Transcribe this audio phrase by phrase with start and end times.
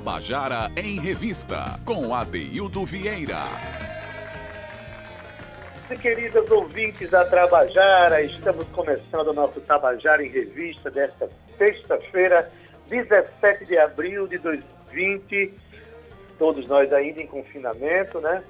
[0.00, 3.42] Tabajara em Revista, com Adeildo Vieira.
[6.00, 11.28] Queridas ouvintes da Tabajara, estamos começando o nosso Tabajara em Revista desta
[11.58, 12.50] sexta-feira,
[12.88, 15.52] 17 de abril de 2020.
[16.38, 18.42] Todos nós ainda em confinamento, né?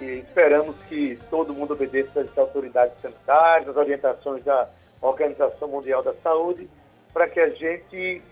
[0.00, 4.66] E esperamos que todo mundo obedeça às autoridades sanitárias, às orientações da
[5.02, 6.66] Organização Mundial da Saúde,
[7.12, 8.22] para que a gente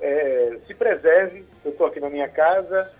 [0.00, 1.44] é, se preserve.
[1.64, 2.90] Eu estou aqui na minha casa,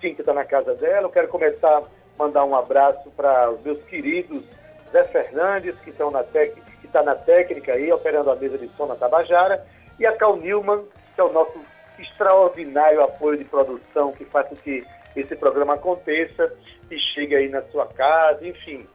[0.00, 1.06] Cintia está na casa dela.
[1.06, 1.82] Eu quero começar a
[2.18, 4.44] mandar um abraço para os meus queridos
[4.92, 8.68] Zé Fernandes, que estão na técnica, que está na técnica aí, operando a mesa de
[8.76, 9.64] som na Tabajara,
[9.98, 10.84] e a Cal Newman,
[11.14, 11.60] que é o nosso
[11.98, 14.86] extraordinário apoio de produção que faz com que
[15.16, 16.52] esse programa aconteça
[16.90, 18.86] e chegue aí na sua casa, enfim,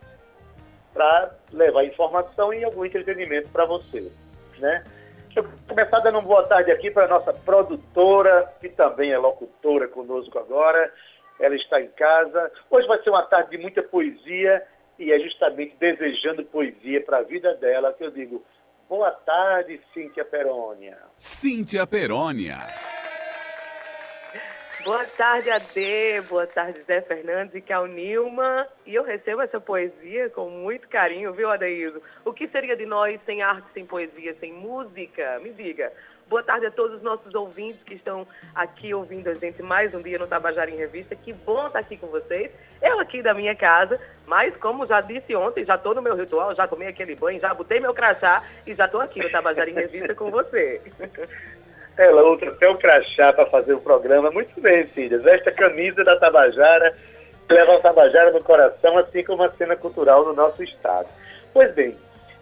[0.94, 4.10] para levar informação e algum entretenimento para você,
[4.58, 4.84] né?
[5.36, 9.18] Eu vou começar dando uma boa tarde aqui para a nossa produtora, que também é
[9.18, 10.94] locutora conosco agora.
[11.40, 12.52] Ela está em casa.
[12.70, 14.64] Hoje vai ser uma tarde de muita poesia
[15.00, 18.44] e é justamente desejando poesia para a vida dela que eu digo
[18.88, 21.00] boa tarde, Cíntia Perônia.
[21.18, 22.60] Cíntia Perônia.
[24.84, 26.22] Boa tarde, Ade.
[26.28, 28.68] Boa tarde, Zé Fernandes e Cal Nilma.
[28.86, 32.02] E eu recebo essa poesia com muito carinho, viu, Adeildo?
[32.26, 35.40] O que seria de nós sem arte, sem poesia, sem música?
[35.42, 35.90] Me diga.
[36.28, 40.02] Boa tarde a todos os nossos ouvintes que estão aqui ouvindo a gente mais um
[40.02, 41.16] dia no Tabajara em Revista.
[41.16, 42.52] Que bom estar aqui com vocês.
[42.82, 46.54] Eu aqui da minha casa, mas como já disse ontem, já estou no meu ritual,
[46.56, 49.74] já tomei aquele banho, já botei meu crachá e já estou aqui no Tabajara em
[49.74, 50.82] Revista com você.
[51.98, 54.32] Ela usa até o crachá para fazer o programa.
[54.32, 55.20] Muito bem, filha.
[55.20, 56.96] Veste a camisa da Tabajara,
[57.50, 61.08] leva a Tabajara no coração, assim como a cena cultural no nosso estado.
[61.54, 61.96] Pois bem,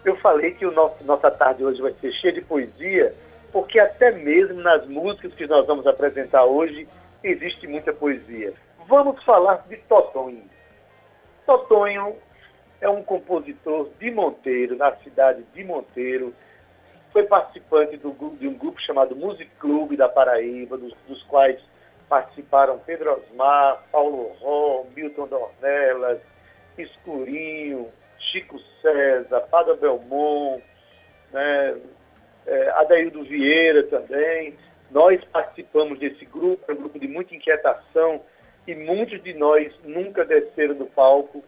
[0.04, 3.14] eu falei que o nosso, nossa tarde hoje vai ser cheia de poesia,
[3.52, 6.88] porque até mesmo nas músicas que nós vamos apresentar hoje
[7.22, 8.54] existe muita poesia.
[8.88, 10.42] Vamos falar de Totonho.
[11.46, 12.16] Totonho
[12.80, 16.34] é um compositor de Monteiro, na cidade de Monteiro,
[17.12, 21.60] foi participante do, de um grupo chamado Music Club da Paraíba, dos, dos quais
[22.08, 26.20] participaram Pedro Osmar, Paulo Ró, Milton Dornelas,
[26.76, 30.62] Escurinho, Chico César, Pada Belmont,
[31.32, 31.76] né,
[32.46, 34.56] é, Adaildo Vieira também.
[34.90, 38.22] Nós participamos desse grupo, é um grupo de muita inquietação
[38.66, 41.44] e muitos de nós nunca desceram do palco.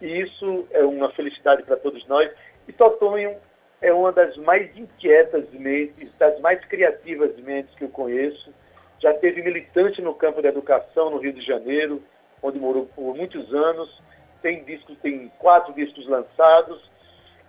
[0.00, 2.30] E isso é uma felicidade para todos nós.
[2.66, 3.36] E Totonho
[3.84, 8.50] é uma das mais inquietas mentes, das mais criativas mentes que eu conheço.
[8.98, 12.02] Já teve militante no campo da educação no Rio de Janeiro,
[12.42, 14.02] onde morou por muitos anos.
[14.40, 16.90] Tem discos, tem quatro discos lançados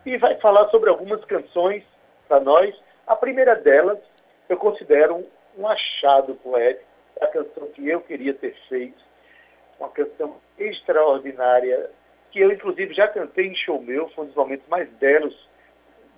[0.06, 1.84] e vai falar sobre algumas canções
[2.28, 2.76] para nós.
[3.08, 4.00] A primeira delas
[4.50, 5.26] eu considero
[5.58, 6.86] um achado poético,
[7.22, 9.02] a canção que eu queria ter feito,
[9.80, 11.90] uma canção extraordinária
[12.30, 15.48] que eu inclusive já cantei em show meu, foi um dos momentos mais belos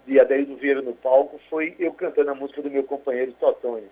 [0.07, 3.89] de Adaildo Vieira no palco foi eu cantando a música do meu companheiro Totonho.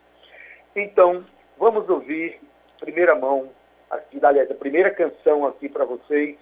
[0.73, 1.25] Então,
[1.59, 2.39] vamos ouvir,
[2.79, 3.49] primeira mão,
[3.89, 6.37] aqui, aliás, a primeira canção aqui para vocês,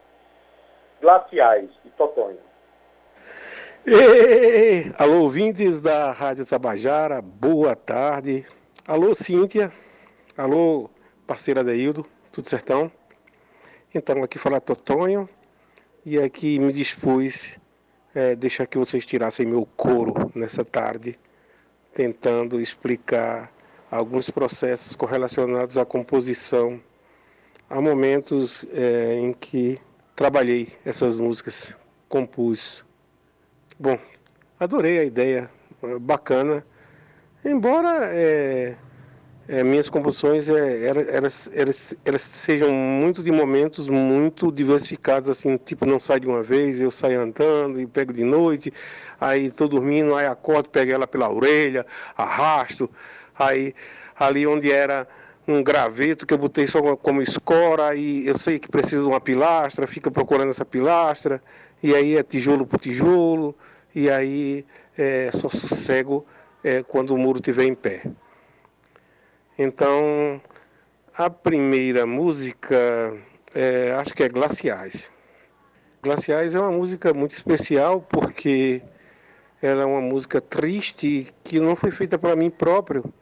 [1.01, 2.38] Glaciais, de Totonho.
[3.85, 8.45] Ei, alô, ouvintes da Rádio Tabajara, boa tarde.
[8.88, 9.72] Alô, Cíntia.
[10.38, 10.90] Alô,
[11.28, 12.91] parceira Adaildo, tudo certão?
[13.94, 15.28] Então, aqui fala Totonho
[16.05, 17.59] e aqui me dispus
[18.13, 21.18] é, deixar que vocês tirassem meu couro nessa tarde,
[21.94, 23.51] tentando explicar
[23.90, 26.81] alguns processos correlacionados à composição,
[27.69, 29.79] há momentos é, em que
[30.16, 31.75] trabalhei essas músicas,
[32.09, 32.84] compus.
[33.79, 33.97] Bom,
[34.59, 35.50] adorei a ideia,
[36.02, 36.66] bacana,
[37.44, 38.75] embora é,
[39.47, 45.85] é, minhas composições é, elas, elas, elas, sejam muito de momentos muito diversificados, assim, tipo,
[45.85, 48.73] não sai de uma vez, eu saio andando e pego de noite,
[49.19, 51.85] aí estou dormindo, aí acordo, pego ela pela orelha,
[52.16, 52.90] arrasto,
[53.37, 53.75] aí
[54.17, 55.07] ali onde era
[55.46, 59.19] um graveto que eu botei só como escora, e eu sei que precisa de uma
[59.19, 61.41] pilastra, fica procurando essa pilastra,
[61.81, 63.53] e aí é tijolo por tijolo,
[63.93, 64.66] e aí
[64.97, 66.25] é, só sossego
[66.63, 68.03] é, quando o muro estiver em pé.
[69.58, 70.41] Então,
[71.16, 73.16] a primeira música,
[73.53, 75.11] é, acho que é Glaciais.
[76.02, 78.82] Glaciais é uma música muito especial porque
[79.61, 83.14] ela é uma música triste que não foi feita para mim próprio.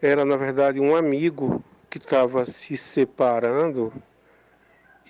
[0.00, 3.92] Era, na verdade, um amigo que estava se separando.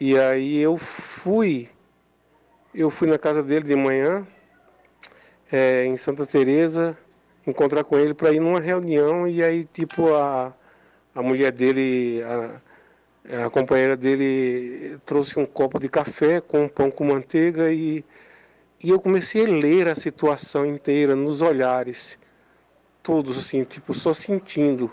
[0.00, 1.68] E aí eu fui,
[2.74, 4.26] eu fui na casa dele de manhã,
[5.50, 6.98] é, em Santa Teresa,
[7.46, 10.54] encontrar com ele para ir numa reunião e aí tipo a,
[11.14, 16.90] a mulher dele, a, a companheira dele trouxe um copo de café com um pão
[16.90, 18.04] com manteiga e,
[18.82, 22.18] e eu comecei a ler a situação inteira nos olhares,
[23.02, 24.90] todos assim, tipo, só sentindo.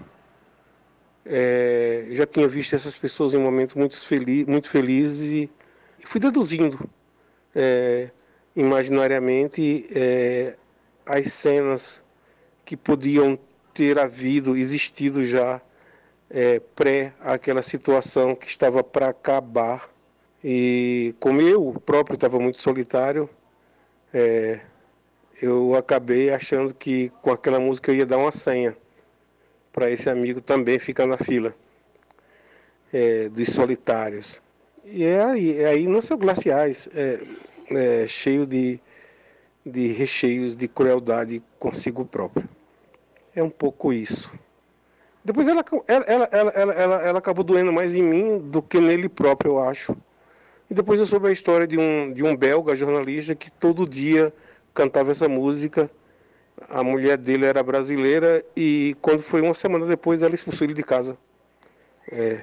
[1.27, 5.49] É, já tinha visto essas pessoas em momentos muito, feliz, muito felizes e,
[5.99, 6.87] e fui deduzindo
[7.55, 8.09] é,
[8.55, 10.55] imaginariamente é,
[11.05, 12.03] as cenas
[12.65, 13.37] que podiam
[13.73, 15.61] ter havido, existido já
[16.29, 19.89] é, pré aquela situação que estava para acabar.
[20.43, 23.29] E como eu próprio estava muito solitário,
[24.13, 24.59] é,
[25.41, 28.75] eu acabei achando que com aquela música eu ia dar uma senha
[29.71, 31.53] para esse amigo também ficar na fila
[32.93, 34.41] é, dos solitários.
[34.85, 37.19] E é aí, é aí não são glaciais, é,
[37.71, 38.79] é, cheio de,
[39.65, 42.47] de recheios de crueldade consigo próprio.
[43.35, 44.31] É um pouco isso.
[45.23, 49.09] Depois ela, ela, ela, ela, ela, ela acabou doendo mais em mim do que nele
[49.09, 49.97] próprio, eu acho.
[50.69, 54.33] E depois eu soube a história de um, de um belga jornalista que todo dia
[54.73, 55.89] cantava essa música.
[56.69, 60.83] A mulher dele era brasileira e quando foi uma semana depois ela expulsou ele de
[60.83, 61.17] casa.
[62.09, 62.41] É,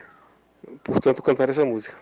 [0.85, 1.97] portanto, cantar essa música.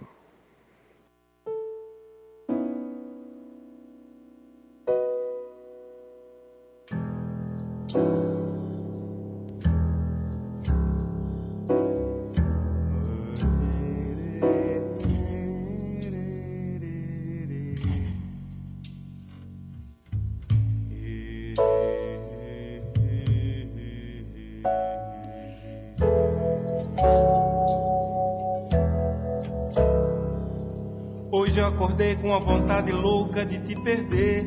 [32.81, 34.47] Vontade louca de te perder,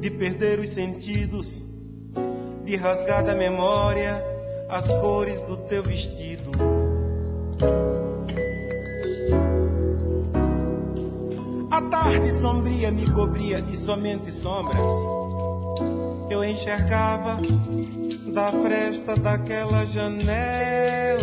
[0.00, 1.62] de perder os sentidos,
[2.64, 4.24] de rasgar da memória
[4.68, 6.50] as cores do teu vestido.
[11.70, 14.90] A tarde sombria me cobria e somente sombras
[16.30, 17.40] eu enxergava
[18.32, 21.18] da fresta daquela janela.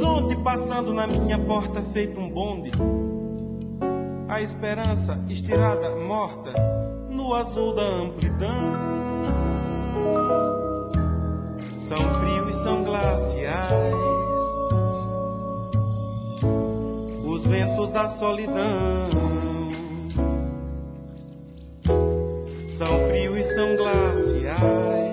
[0.00, 2.70] Horizonte passando na minha porta feito um bonde.
[4.28, 6.52] A esperança estirada, morta,
[7.10, 8.48] no azul da amplidão.
[11.78, 13.94] São frios, são glaciais.
[17.24, 19.08] Os ventos da solidão.
[22.68, 25.09] São frios, são glaciais.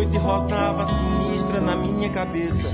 [0.00, 2.68] Noite rosnava sinistra na minha cabeça.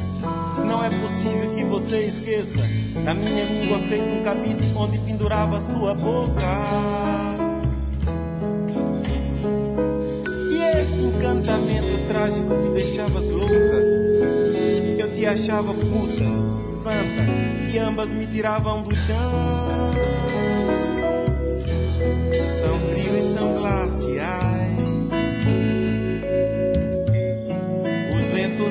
[0.64, 2.62] Não é possível que você esqueça
[3.04, 6.64] da minha língua feita um cabide onde penduravas tua boca.
[10.52, 13.96] E esse encantamento trágico te deixavas louca
[15.16, 17.24] te achava puta, santa,
[17.72, 19.16] e ambas me tiravam do chão.
[22.60, 24.65] São frios e são glaciais,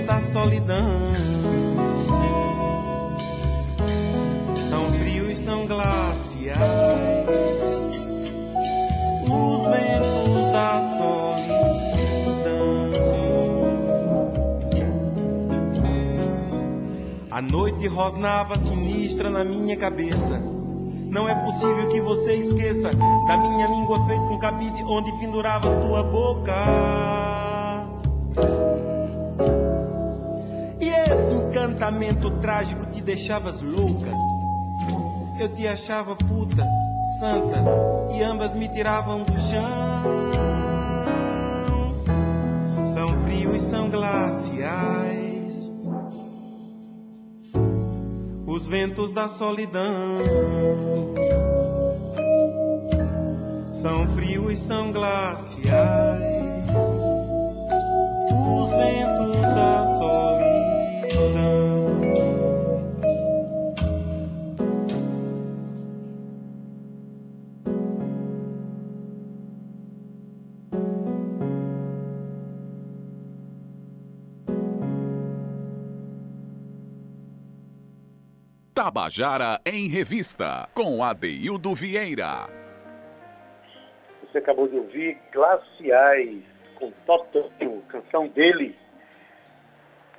[0.05, 1.12] da solidão.
[4.69, 6.59] São frios são glaciais,
[9.24, 11.25] os ventos da solidão.
[17.31, 20.39] A noite rosnava sinistra na minha cabeça.
[21.09, 26.03] Não é possível que você esqueça da minha língua feita um cabide onde penduravas tua
[26.03, 27.25] boca.
[32.05, 34.12] Encantamento trágico te deixavas louca.
[35.39, 36.65] Eu te achava puta,
[37.19, 37.63] santa,
[38.12, 39.63] e ambas me tiravam do chão.
[42.85, 45.71] São frios, são glaciais.
[48.47, 50.19] os ventos da solidão.
[53.71, 55.74] São frios, são glaciais,
[58.31, 60.35] os ventos da solidão.
[78.86, 82.48] Tabajara em Revista, com Adeildo Vieira.
[84.22, 86.44] Você acabou de ouvir Glaciais,
[86.75, 88.75] com Totonho, canção dele.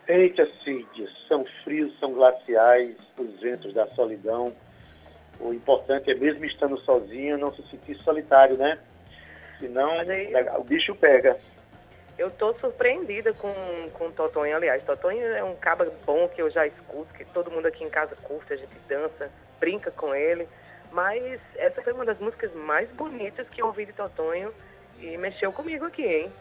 [0.08, 4.52] Eita, Cid, são frios, são glaciais, os ventos da solidão.
[5.38, 8.80] O importante é, mesmo estando sozinho, não se sentir solitário, né?
[9.60, 11.38] Senão aí, o bicho pega.
[12.18, 13.52] Eu estou surpreendida com,
[13.92, 14.56] com o Totonho.
[14.56, 17.90] Aliás, Totonho é um caba bom que eu já escuto, que todo mundo aqui em
[17.90, 19.30] casa curte, a gente dança,
[19.60, 20.48] brinca com ele.
[20.92, 24.52] Mas essa foi uma das músicas mais bonitas que eu ouvi de Totonho
[24.98, 26.32] e mexeu comigo aqui, hein?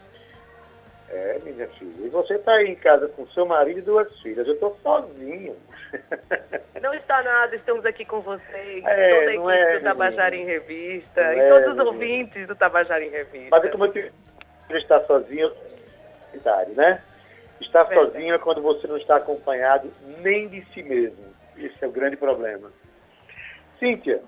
[1.08, 2.06] É, minha filha.
[2.06, 4.46] E você está aí em casa com seu marido e duas filhas.
[4.46, 5.56] Eu estou sozinho.
[6.82, 10.44] Não está nada, estamos aqui com vocês, é, toda a equipe é, do Tabajara em
[10.44, 13.48] Revista não e é, todos os ouvintes do Tabajara em Revista.
[13.50, 14.12] Mas é como eu te
[14.70, 15.52] estar sozinho,
[16.74, 17.02] né?
[17.60, 18.12] Estar Verdade.
[18.12, 21.34] sozinho é quando você não está acompanhado nem de si mesmo.
[21.56, 22.70] Esse é o grande problema.
[23.78, 24.22] Cíntia,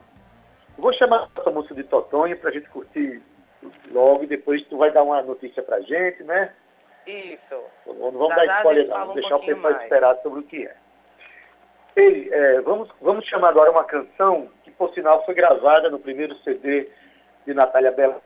[0.77, 3.23] vou chamar essa música de Totonho para a gente curtir
[3.91, 6.53] logo e depois tu vai dar uma notícia para a gente, né?
[7.07, 7.63] Isso.
[7.87, 9.83] Não vamos dar spoiler não, vamos deixar um o pessoal mais.
[9.83, 10.77] esperar sobre o que é.
[11.97, 16.37] Ei, é, vamos, vamos chamar agora uma canção que, por sinal, foi gravada no primeiro
[16.39, 16.89] CD
[17.47, 18.23] de Natália Bela.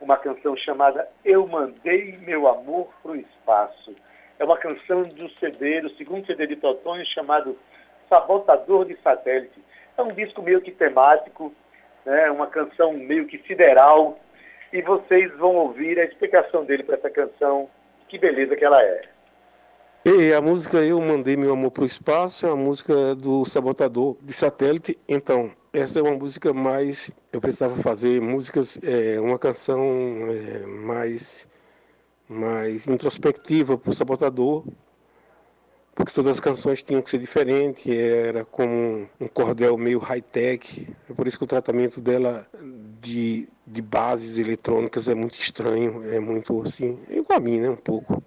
[0.00, 3.94] Uma canção chamada Eu Mandei Meu Amor para o Espaço.
[4.38, 7.58] É uma canção do CD, do segundo CD de Totonho, chamado
[8.08, 9.62] Sabotador de Satélite.
[9.98, 11.52] É um disco meio que temático,
[12.06, 14.18] né, uma canção meio que sideral,
[14.72, 17.68] e vocês vão ouvir a explicação dele para essa canção,
[18.08, 19.02] que beleza que ela é.
[20.06, 24.16] E a música Eu Mandei Meu Amor para o Espaço é uma música do Sabotador
[24.22, 24.98] de Satélite.
[25.06, 27.10] Então, essa é uma música mais.
[27.32, 29.80] Eu precisava fazer músicas, é, uma canção
[30.28, 31.46] é, mais,
[32.28, 34.64] mais introspectiva para o Sabotador,
[35.94, 41.12] porque todas as canções tinham que ser diferentes, era como um cordel meio high-tech, é
[41.12, 42.46] por isso que o tratamento dela
[43.00, 47.76] de, de bases eletrônicas é muito estranho, é muito assim, igual a mim, né, um
[47.76, 48.22] pouco.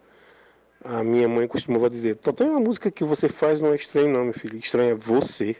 [0.85, 4.09] A minha mãe costumava dizer, Totó é uma música que você faz não é estranho
[4.09, 5.55] não, meu filho, estranho é você.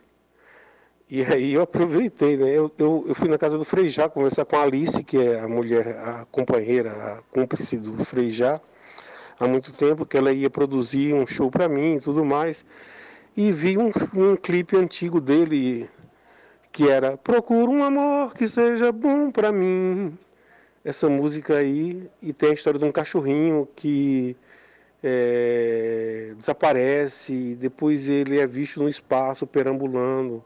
[1.09, 2.49] E aí eu aproveitei, né?
[2.49, 5.47] Eu, eu, eu, fui na casa do Frejá conversar com a Alice, que é a
[5.47, 8.59] mulher, a companheira, a cúmplice do Frejá,
[9.39, 12.65] há muito tempo, que ela ia produzir um show para mim e tudo mais.
[13.35, 15.89] E vi um, um clipe antigo dele,
[16.71, 20.17] que era Procura um amor que seja bom para mim.
[20.85, 24.35] Essa música aí, e tem a história de um cachorrinho que
[25.03, 30.43] é, desaparece, depois ele é visto no espaço perambulando.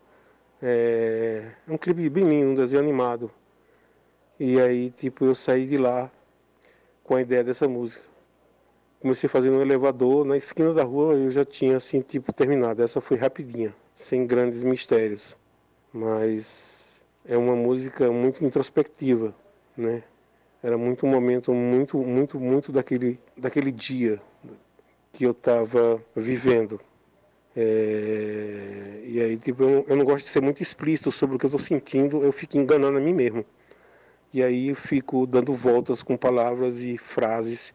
[0.61, 3.31] É, é um clipe bem lindo, um desenho animado.
[4.39, 6.11] E aí, tipo, eu saí de lá
[7.03, 8.03] com a ideia dessa música.
[8.99, 12.83] Comecei fazendo um elevador, na esquina da rua eu já tinha, assim, tipo, terminado.
[12.83, 15.35] Essa foi rapidinha, sem grandes mistérios.
[15.93, 19.33] Mas é uma música muito introspectiva,
[19.75, 20.03] né?
[20.63, 24.19] Era muito um momento muito, muito, muito daquele, daquele dia
[25.13, 26.79] que eu estava vivendo.
[27.59, 29.01] É...
[29.03, 31.49] E aí, tipo, eu, eu, não gosto de ser muito explícito sobre o que eu
[31.49, 33.43] estou sentindo, eu fico enganando a mim mesmo.
[34.31, 37.73] E aí eu fico dando voltas com palavras e frases.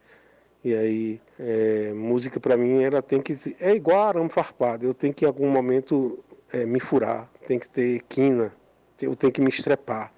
[0.65, 3.35] E aí, é, música para mim, ela tem que.
[3.59, 6.23] É igual arame farpado, eu tenho que em algum momento
[6.53, 8.55] é, me furar, tem que ter quina,
[9.01, 10.13] eu tenho que me estrepar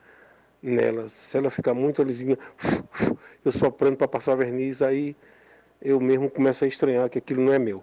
[0.62, 1.08] nela.
[1.08, 2.38] Se ela ficar muito lisinha,
[3.42, 5.16] eu soprando para passar verniz, aí
[5.80, 7.82] eu mesmo começo a estranhar que aquilo não é meu.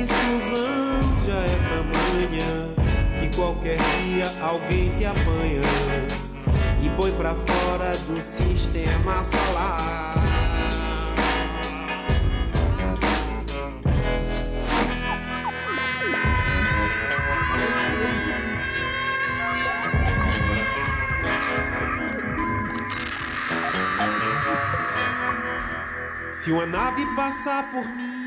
[0.00, 5.62] exclusão já é tamanha que qualquer dia alguém te apanha
[6.80, 10.22] e põe pra fora do sistema solar.
[26.32, 28.17] Se uma nave passar por mim,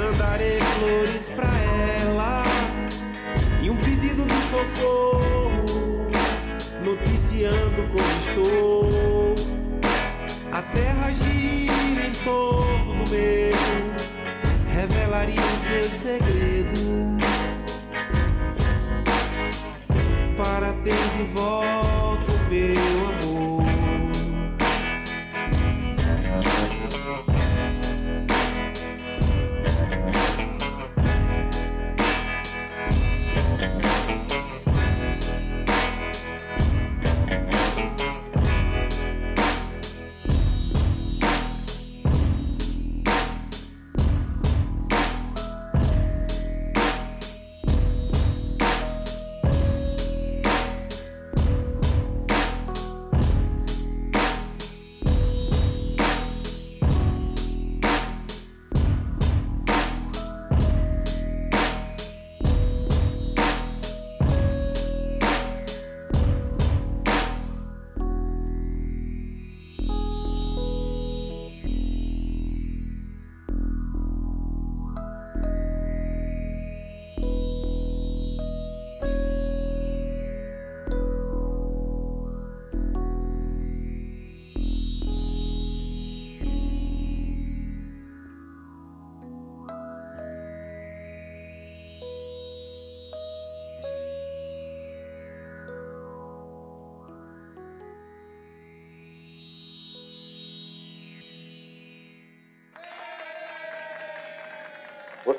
[0.00, 1.50] mandarei flores pra
[2.00, 2.42] ela
[3.62, 6.08] e um pedido de socorro,
[6.82, 9.34] noticiando como estou.
[10.52, 13.52] A terra gira em torno meu,
[14.72, 16.80] revelaria os meus segredos
[20.36, 23.29] para ter de volta o meu amor.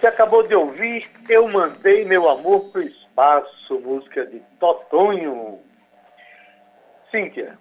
[0.02, 5.60] Você acabou de ouvir Eu Mandei Meu Amor pro Espaço, música de Totonho.
[7.12, 7.56] Cíntia,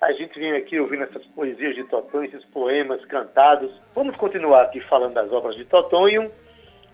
[0.00, 3.68] a gente vem aqui ouvindo essas poesias de Totonho, esses poemas cantados.
[3.96, 6.30] Vamos continuar aqui falando das obras de Totonho.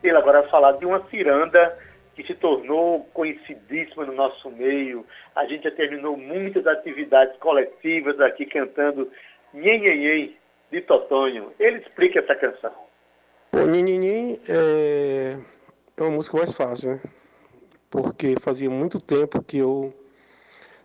[0.03, 1.79] Ele agora vai falar de uma ciranda
[2.15, 5.05] que se tornou conhecidíssima no nosso meio.
[5.37, 9.13] A gente já terminou muitas atividades coletivas aqui cantando
[9.53, 10.37] Nhen Nhen Nhen
[10.73, 11.53] de Totonho.
[11.61, 12.88] Ele explica essa canção.
[13.53, 15.39] O Nininim é,
[15.97, 17.01] é uma música mais fácil, né?
[17.91, 19.95] Porque fazia muito tempo que eu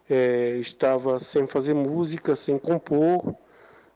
[0.10, 3.36] é, estava sem fazer música, sem compor,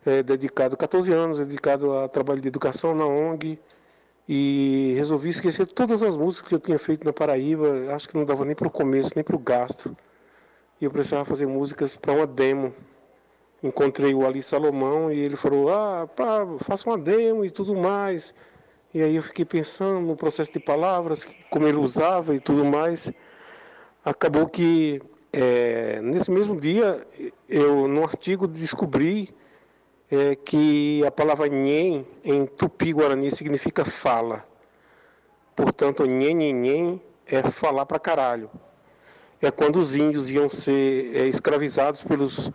[0.05, 3.57] é, dedicado, 14 anos, dedicado a trabalho de educação na ONG,
[4.27, 8.25] e resolvi esquecer todas as músicas que eu tinha feito na Paraíba, acho que não
[8.25, 9.95] dava nem para o começo, nem para o gasto.
[10.81, 12.73] E eu precisava fazer músicas para uma demo.
[13.63, 18.33] Encontrei o Ali Salomão e ele falou, ah, pá, faça uma demo e tudo mais.
[18.93, 23.11] E aí eu fiquei pensando no processo de palavras, como ele usava e tudo mais.
[24.03, 25.01] Acabou que
[25.33, 27.05] é, nesse mesmo dia
[27.49, 29.35] eu no artigo descobri
[30.09, 34.45] é, que a palavra nhen em tupi-guarani significa fala.
[35.53, 38.49] Portanto, nhen, nhen, nhen é falar pra caralho.
[39.41, 42.49] É quando os índios iam ser é, escravizados pelos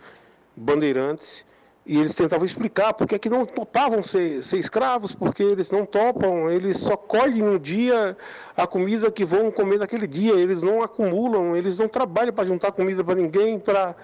[0.55, 1.45] bandeirantes
[1.85, 5.85] e eles tentavam explicar por que, que não topavam ser, ser escravos, porque eles não
[5.85, 8.15] topam, eles só colhem um dia
[8.55, 12.71] a comida que vão comer naquele dia, eles não acumulam, eles não trabalham para juntar
[12.71, 13.95] comida para ninguém, para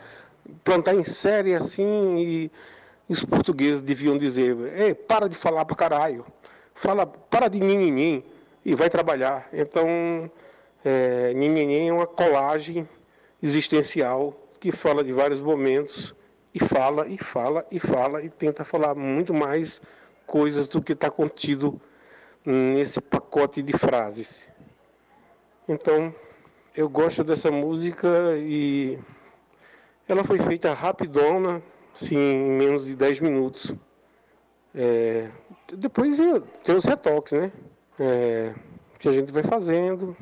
[0.63, 2.17] plantar em série assim.
[2.17, 2.51] E,
[3.09, 6.25] os portugueses deviam dizer: Ei, para de falar para caralho,
[6.75, 8.23] fala, para de ninhinhin
[8.63, 9.49] e vai trabalhar.
[9.51, 10.29] Então,
[10.85, 12.87] é, é uma colagem
[13.41, 16.13] existencial que fala de vários momentos
[16.53, 19.81] e fala, e fala, e fala, e tenta falar muito mais
[20.25, 21.79] coisas do que está contido
[22.45, 24.47] nesse pacote de frases.
[25.67, 26.13] Então,
[26.75, 28.07] eu gosto dessa música
[28.37, 28.97] e
[30.07, 31.61] ela foi feita rapidona,
[31.93, 33.73] assim, em menos de 10 minutos.
[34.73, 35.29] É,
[35.73, 36.17] depois
[36.63, 37.51] tem os retoques, né?
[37.99, 38.53] É,
[38.97, 40.15] que a gente vai fazendo.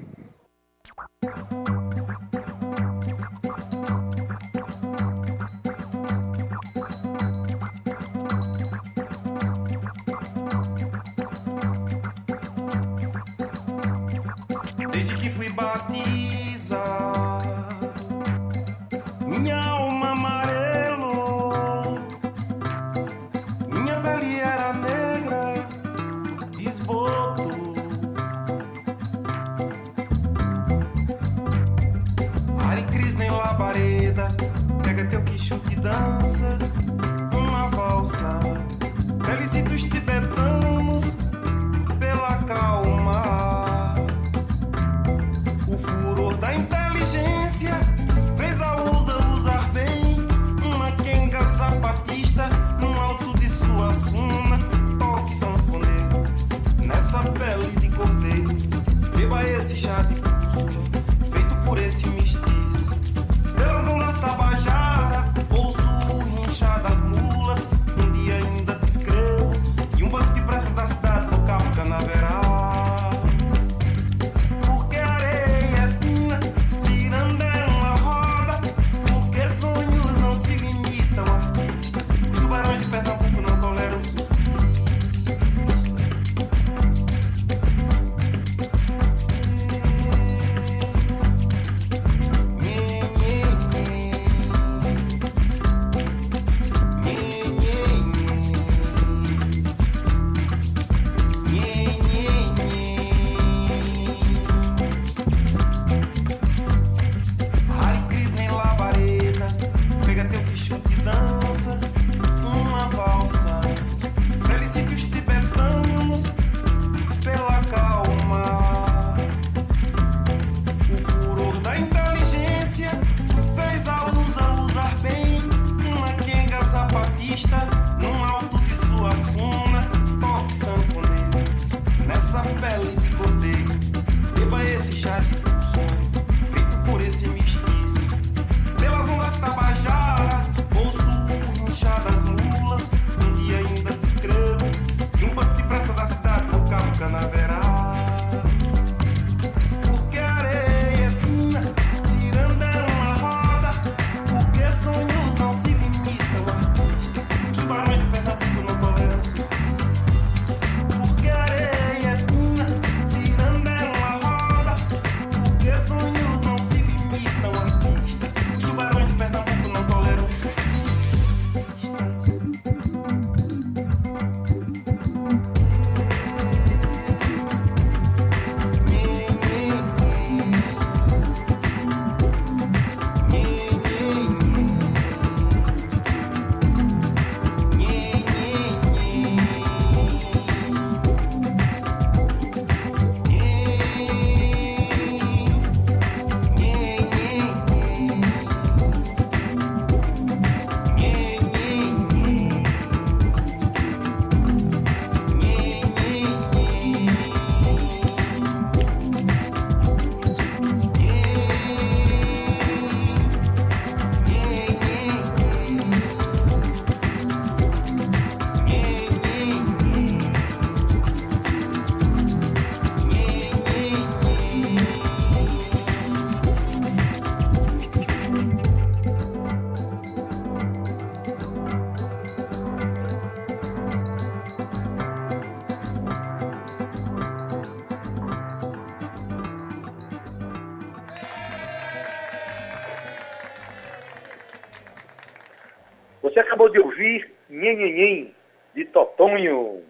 [246.68, 248.36] Acabou de ouvir Nhenhenhen,
[248.76, 249.84] de Totonho.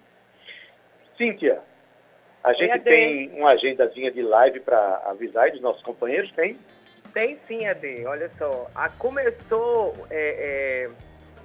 [1.17, 1.59] Cíntia,
[2.43, 6.57] a gente tem uma agendazinha de live para avisar dos nossos companheiros, tem?
[7.13, 8.05] Tem sim, Ade.
[8.05, 8.69] Olha só.
[8.75, 9.95] A começou.
[10.09, 10.89] é, é,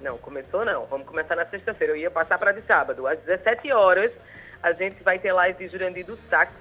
[0.01, 0.85] Não, começou não.
[0.85, 1.93] Vamos começar na sexta-feira.
[1.93, 3.07] Eu ia passar para de sábado.
[3.07, 4.15] Às 17 horas,
[4.61, 6.53] a gente vai ter live de Jurandir do Sax.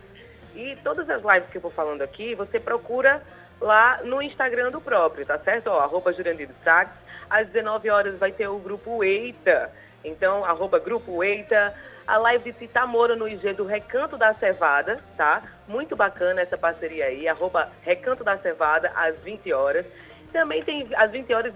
[0.55, 3.23] E todas as lives que eu vou falando aqui, você procura
[3.61, 5.69] lá no Instagram do próprio, tá certo?
[5.69, 6.91] Ó, arroba Jurandir do Sax.
[7.33, 9.73] Às 19 horas vai ter o grupo Eita.
[10.05, 11.75] Então, arroba grupo Eita.
[12.07, 15.43] A live de Citamoro no IG do Recanto da Cevada, tá?
[15.67, 19.87] Muito bacana essa parceria aí, arroba Recanto da Cevada, às 20 horas.
[20.31, 21.55] Também tem às 20 horas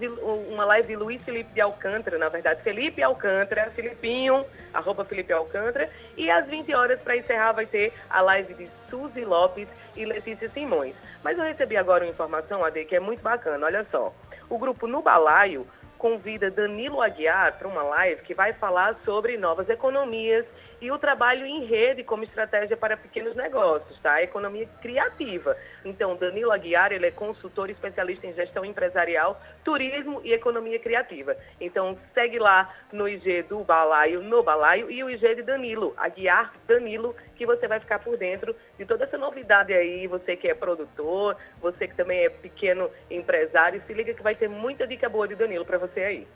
[0.49, 5.87] uma live de Luiz Felipe de Alcântara, na verdade, Felipe Alcântara, Filipinho, arroba Felipe Alcântara.
[6.15, 10.49] E às 20 horas, para encerrar, vai ter a live de Suzy Lopes e Letícia
[10.49, 10.95] Simões.
[11.23, 14.11] Mas eu recebi agora uma informação, Ade, que é muito bacana, olha só.
[14.49, 19.67] O grupo No Balaio convida Danilo Aguiar para uma live que vai falar sobre novas
[19.69, 20.45] economias
[20.79, 24.13] e o trabalho em rede como estratégia para pequenos negócios, tá?
[24.13, 25.57] A economia criativa.
[25.83, 31.35] Então, Danilo Aguiar, ele é consultor especialista em gestão empresarial, turismo e economia criativa.
[31.59, 36.53] Então, segue lá no IG do Balaio, no Balaio, e o IG de Danilo, Aguiar
[36.67, 40.53] Danilo, que você vai ficar por dentro de toda essa novidade aí, você que é
[40.53, 45.27] produtor, você que também é pequeno empresário, se liga que vai ter muita dica boa
[45.27, 46.27] de Danilo para você aí.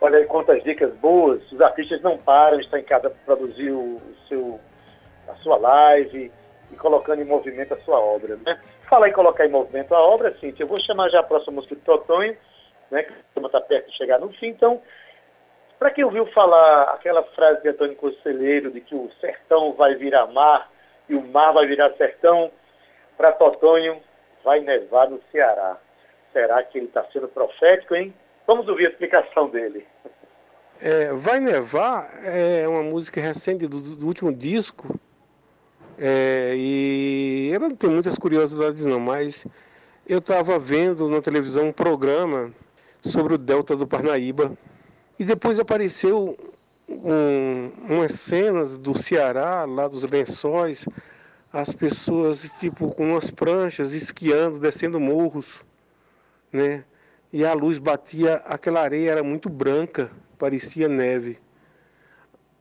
[0.00, 1.40] Olha aí quantas dicas boas.
[1.52, 4.58] Os artistas não param, estão em casa para produzir o seu,
[5.28, 6.32] a sua live
[6.72, 8.36] e colocando em movimento a sua obra.
[8.36, 8.58] Né?
[8.88, 11.76] Falar em colocar em movimento a obra, Cíntia, eu vou chamar já a próxima música
[11.76, 12.36] de Totonho,
[12.90, 14.48] né, que está perto de chegar no fim.
[14.48, 14.80] Então,
[15.78, 20.26] para quem ouviu falar aquela frase de Antônio Conselheiro de que o sertão vai virar
[20.26, 20.70] mar
[21.08, 22.50] e o mar vai virar sertão,
[23.16, 24.00] para Totonho
[24.42, 25.76] vai nevar no Ceará.
[26.32, 28.14] Será que ele está sendo profético, hein?
[28.50, 29.86] Vamos ouvir a explicação dele.
[30.80, 34.98] É, Vai Nevar é uma música recente do, do último disco.
[35.96, 39.46] É, e ela não tem muitas curiosidades não, mas
[40.04, 42.52] eu estava vendo na televisão um programa
[43.00, 44.58] sobre o Delta do Parnaíba.
[45.16, 46.36] E depois apareceu
[46.88, 50.84] um, umas cenas do Ceará, lá dos lençóis,
[51.52, 55.64] as pessoas tipo com umas pranchas esquiando, descendo morros,
[56.52, 56.82] né?
[57.32, 61.38] E a luz batia, aquela areia era muito branca, parecia neve.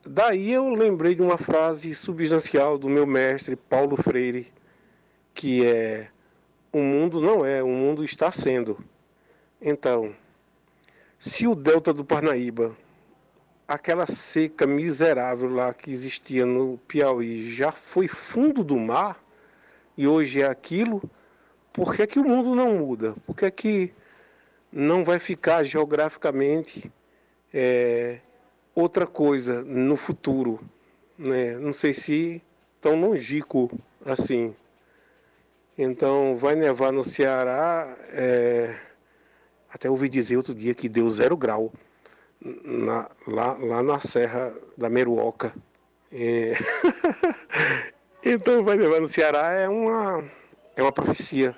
[0.05, 4.51] Daí eu lembrei de uma frase substancial do meu mestre Paulo Freire,
[5.33, 6.09] que é:
[6.71, 8.77] O mundo não é, o mundo está sendo.
[9.61, 10.15] Então,
[11.17, 12.77] se o delta do Parnaíba,
[13.67, 19.21] aquela seca miserável lá que existia no Piauí, já foi fundo do mar
[19.97, 21.01] e hoje é aquilo,
[21.73, 23.15] por que, que o mundo não muda?
[23.25, 23.93] Por que, que
[24.71, 26.91] não vai ficar geograficamente
[27.53, 28.19] é,
[28.75, 30.59] outra coisa no futuro.
[31.17, 31.57] Né?
[31.57, 32.41] Não sei se
[32.79, 33.69] tão longínquo
[34.05, 34.55] assim.
[35.77, 37.97] Então, vai nevar no Ceará.
[38.09, 38.75] É,
[39.69, 41.71] até ouvi dizer outro dia que deu zero grau
[42.41, 45.53] na, lá, lá na Serra da Meruoca.
[46.11, 46.53] É...
[48.23, 50.23] então, vai nevar no Ceará é uma,
[50.75, 51.55] é uma profecia.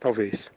[0.00, 0.52] Talvez.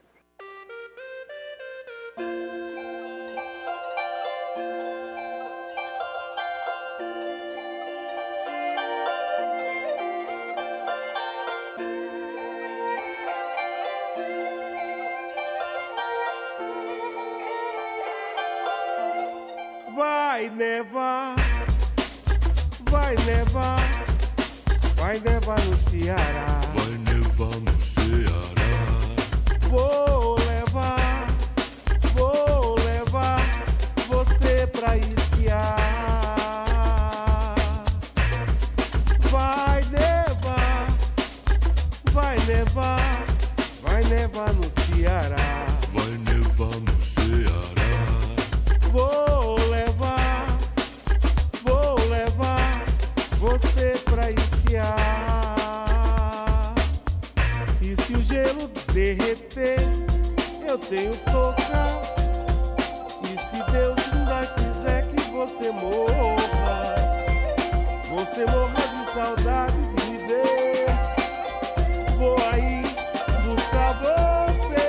[59.60, 61.88] Eu tenho touca.
[63.24, 66.96] E se Deus ainda quiser que você morra,
[68.10, 70.86] você morra de saudade de me ver.
[72.18, 72.84] Vou aí
[73.46, 74.86] buscar você.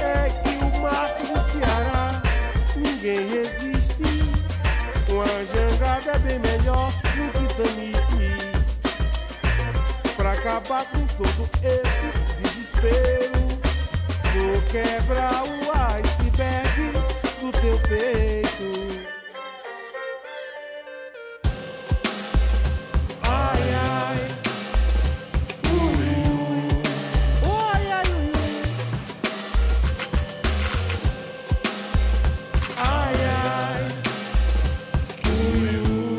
[0.00, 2.22] É que o mar do Ceará
[2.76, 4.04] ninguém resiste.
[5.08, 7.94] Uma jangada é bem melhor que um Titanic.
[10.16, 11.53] Pra acabar com todo
[14.74, 15.46] vou quebrar o
[16.00, 16.92] iceberg
[17.40, 18.68] do teu peito.
[23.22, 24.18] Ai, ai.
[25.70, 25.80] Ui,
[26.26, 26.62] ui.
[27.46, 28.62] Oi, ai, ui.
[32.76, 33.82] Ai, ai.
[35.30, 36.14] Ui, ui.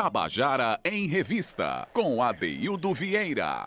[0.00, 3.66] Tabajara em Revista, com Adeildo Vieira.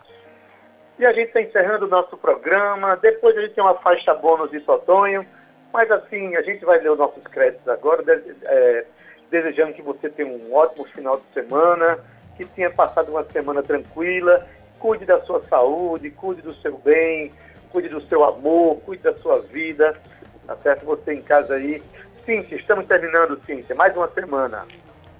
[0.98, 2.96] E a gente está encerrando o nosso programa.
[2.96, 5.26] Depois a gente tem uma faixa bônus de Sotonho.
[5.70, 8.02] Mas assim, a gente vai ler os nossos créditos agora,
[8.44, 8.86] é,
[9.30, 11.98] desejando que você tenha um ótimo final de semana,
[12.34, 17.30] que tenha passado uma semana tranquila, cuide da sua saúde, cuide do seu bem,
[17.70, 20.00] cuide do seu amor, cuide da sua vida,
[20.46, 20.86] tá certo?
[20.86, 21.82] Você em casa aí.
[22.24, 24.66] Cíntia, estamos terminando, Cíntia, mais uma semana.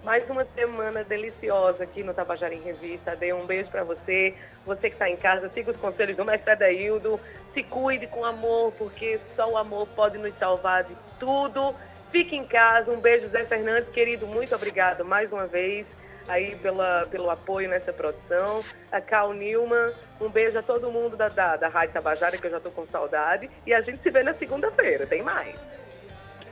[0.04, 3.14] Mais uma semana deliciosa aqui no Tabajara em Revista.
[3.14, 4.34] Dei um beijo para você.
[4.66, 7.20] Você que está em casa, siga os conselhos do mestre Adaildo.
[7.54, 11.72] Se cuide com amor, porque só o amor pode nos salvar de tudo.
[12.10, 12.90] Fique em casa.
[12.90, 14.26] Um beijo, Zé Fernandes, querido.
[14.26, 15.86] Muito obrigado mais uma vez
[16.26, 18.64] aí pela, pelo apoio nessa produção.
[18.90, 22.50] A Cal Nilman, um beijo a todo mundo da, da, da Rádio Tabajara, que eu
[22.50, 23.48] já estou com saudade.
[23.64, 25.54] E a gente se vê na segunda-feira, tem mais.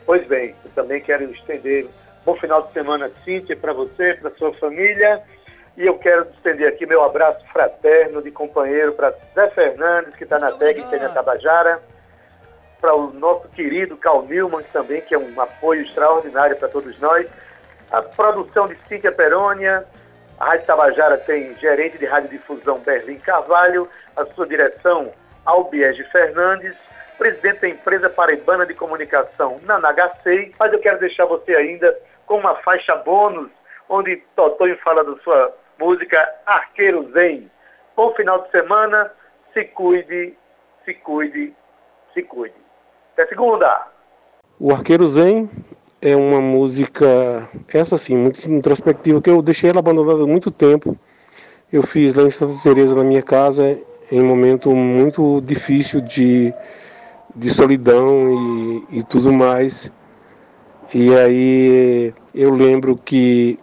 [0.06, 1.88] Pois bem, eu também quero estender
[2.24, 5.22] Bom final de semana, Cíntia, para você, para sua família.
[5.76, 10.38] E eu quero estender aqui meu abraço fraterno de companheiro para Zé Fernandes, que está
[10.38, 11.80] na técnica em Tabajara,
[12.78, 17.26] para o nosso querido Cal Nilman, também, que é um apoio extraordinário para todos nós.
[17.90, 19.86] A produção de Cíntia Perônia,
[20.38, 25.10] a Rádio Tabajara tem gerente de radiodifusão Berlim Carvalho, a sua direção
[25.46, 26.76] Albiege Fernandes,
[27.16, 31.96] presidente da empresa paraibana de comunicação Nanagacei, mas eu quero deixar você ainda
[32.30, 33.50] com uma faixa bônus,
[33.88, 37.50] onde Totonho fala da sua música Arqueiro Zen.
[37.96, 39.10] Bom final de semana,
[39.52, 40.36] se cuide,
[40.84, 41.52] se cuide,
[42.14, 42.54] se cuide.
[43.14, 43.88] Até segunda!
[44.60, 45.50] O Arqueiro Zen
[46.00, 50.96] é uma música, essa sim, muito introspectiva, que eu deixei ela abandonada há muito tempo.
[51.72, 53.76] Eu fiz lá em Santa Teresa na minha casa,
[54.12, 56.54] em um momento muito difícil de,
[57.34, 59.90] de solidão e, e tudo mais.
[60.92, 63.56] E aí eu lembro que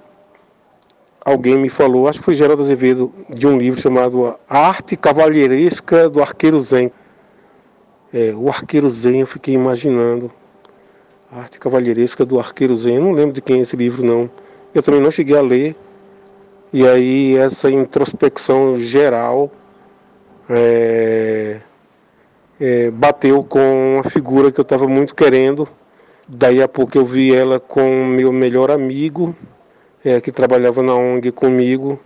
[1.19, 6.09] alguém me falou, acho que foi Geraldo Azevedo, de um livro chamado A Arte Cavalheiresca
[6.09, 6.89] do Arqueiro Zen.
[8.13, 10.31] É, o Arqueiro Zen, eu fiquei imaginando.
[11.29, 14.29] A Arte Cavalheiresca do Arqueiro Zen, eu não lembro de quem é esse livro não.
[14.73, 15.75] Eu também não cheguei a ler.
[16.71, 19.51] E aí essa introspecção geral
[20.49, 21.59] é,
[22.57, 25.67] é, bateu com uma figura que eu estava muito querendo
[26.27, 29.33] Daí a pouco eu vi ela com meu melhor amigo,
[30.03, 31.97] é, que trabalhava na ONG comigo.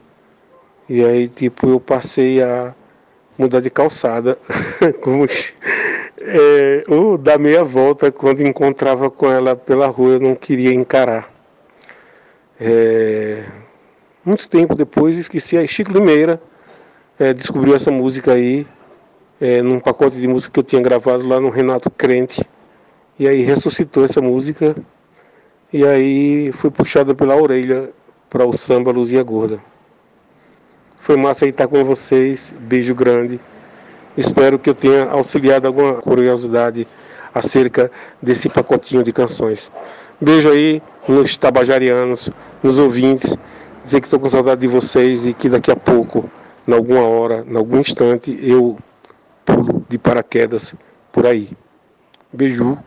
[0.87, 2.75] E aí, tipo, eu passei a
[3.35, 4.37] mudar de calçada,
[5.01, 10.71] como, é, ou dar meia volta quando encontrava com ela pela rua, eu não queria
[10.71, 11.31] encarar.
[12.59, 13.43] É,
[14.23, 16.39] muito tempo depois esqueci a Chico Limeira,
[17.17, 18.67] é, descobriu essa música aí,
[19.39, 22.47] é, num pacote de música que eu tinha gravado lá no Renato Crente.
[23.19, 24.75] E aí ressuscitou essa música
[25.71, 27.91] e aí fui puxada pela orelha
[28.29, 29.59] para o samba Luzia Gorda.
[30.99, 33.39] Foi massa estar com vocês, beijo grande.
[34.17, 36.87] Espero que eu tenha auxiliado alguma curiosidade
[37.33, 39.71] acerca desse pacotinho de canções.
[40.19, 42.29] Beijo aí nos tabajarianos,
[42.61, 43.35] nos ouvintes,
[43.83, 46.29] dizer que estou com saudade de vocês e que daqui a pouco,
[46.67, 48.77] em alguma hora, em algum instante, eu
[49.45, 50.75] pulo de paraquedas
[51.11, 51.49] por aí.
[52.31, 52.77] Beijo.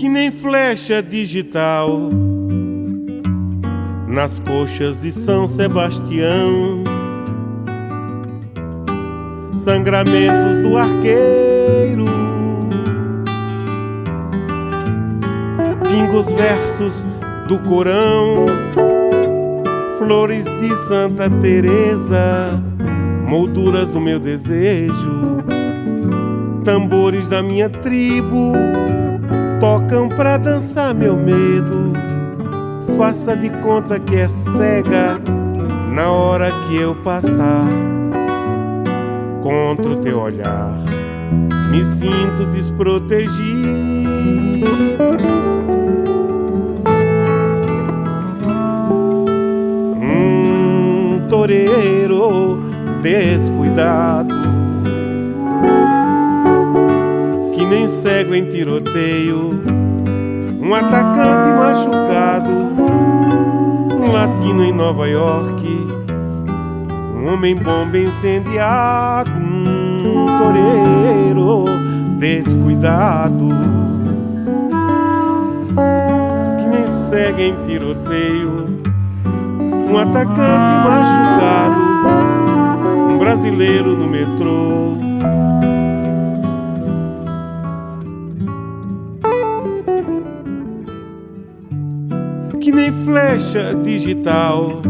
[0.00, 2.08] Que nem flecha digital
[4.08, 6.82] nas coxas de São Sebastião.
[9.54, 12.06] Sangramentos do arqueiro,
[15.86, 17.04] pingos versos
[17.46, 18.46] do Corão,
[19.98, 22.58] flores de Santa Teresa,
[23.28, 25.44] molduras do meu desejo,
[26.64, 28.54] tambores da minha tribo
[29.60, 31.92] tocam pra dançar meu medo.
[32.96, 35.20] Faça de conta que é cega
[35.92, 37.68] na hora que eu passar
[39.42, 40.78] contra o teu olhar.
[41.70, 44.10] Me sinto desprotegido.
[51.28, 52.58] Toreiro
[53.02, 54.39] descuidado
[57.90, 59.60] cego em tiroteio,
[60.62, 62.50] um atacante machucado,
[63.92, 65.88] um latino em Nova York,
[67.16, 71.64] um homem bomba incendiado, um toreiro
[72.18, 73.48] descuidado,
[76.58, 78.80] que nem cego em tiroteio,
[79.90, 81.80] um atacante machucado,
[83.10, 84.59] um brasileiro no metrô
[93.04, 94.80] flecha digital.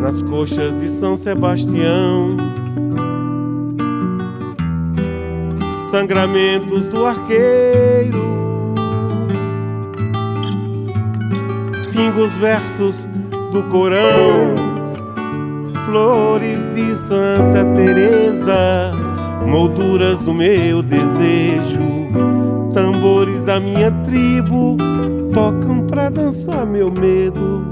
[0.00, 2.36] Nas coxas de São Sebastião.
[5.90, 8.74] Sangramentos do arqueiro,
[11.90, 13.08] pingos versos
[13.50, 14.54] do Corão,
[15.86, 18.92] flores de Santa Teresa,
[19.46, 22.10] molduras do meu desejo,
[22.74, 24.76] tambores da minha tribo
[25.38, 27.64] tocam pra dançar meu medo.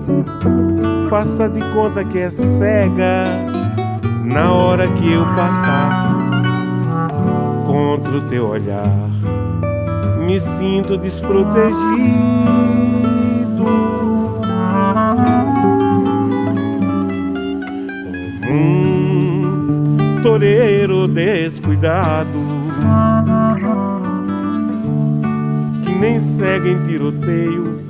[1.11, 3.25] Faça de conta que é cega
[4.25, 6.17] na hora que eu passar
[7.67, 9.11] contra o teu olhar.
[10.25, 11.77] Me sinto desprotegido.
[18.49, 22.56] Um toureiro descuidado
[25.97, 27.81] nem segue em tiroteio.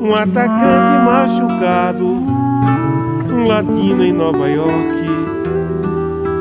[0.00, 5.02] Um atacante machucado, um latino em Nova York,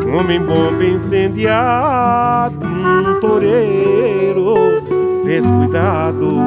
[0.08, 4.56] um homem bomba incendiado, um toureiro
[5.26, 6.40] descuidado.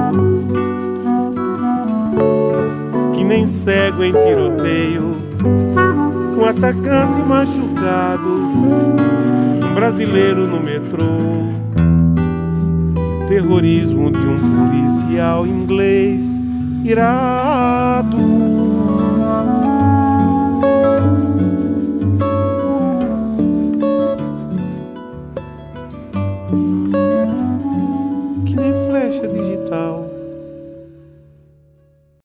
[3.14, 5.16] Que nem cego em tiroteio,
[6.38, 11.57] um atacante machucado, um brasileiro no metrô,
[13.28, 16.40] terrorismo de um policial inglês
[16.82, 17.57] irado.